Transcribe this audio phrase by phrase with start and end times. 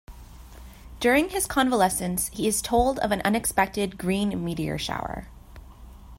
[0.99, 5.27] During his convalescence he is told of an unexpected green meteor shower.